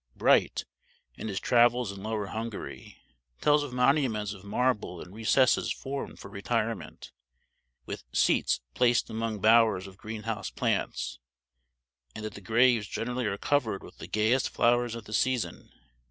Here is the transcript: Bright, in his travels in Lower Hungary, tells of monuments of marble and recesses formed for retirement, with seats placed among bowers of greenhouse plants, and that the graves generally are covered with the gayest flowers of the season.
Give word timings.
Bright, 0.15 0.65
in 1.13 1.27
his 1.27 1.39
travels 1.39 1.91
in 1.91 2.01
Lower 2.01 2.25
Hungary, 2.25 2.97
tells 3.39 3.61
of 3.61 3.71
monuments 3.71 4.33
of 4.33 4.43
marble 4.43 4.99
and 4.99 5.13
recesses 5.13 5.71
formed 5.71 6.17
for 6.17 6.27
retirement, 6.27 7.11
with 7.85 8.03
seats 8.11 8.61
placed 8.73 9.11
among 9.11 9.41
bowers 9.41 9.85
of 9.85 9.97
greenhouse 9.99 10.49
plants, 10.49 11.19
and 12.15 12.25
that 12.25 12.33
the 12.33 12.41
graves 12.41 12.87
generally 12.87 13.27
are 13.27 13.37
covered 13.37 13.83
with 13.83 13.99
the 13.99 14.07
gayest 14.07 14.49
flowers 14.49 14.95
of 14.95 15.05
the 15.05 15.13
season. 15.13 15.69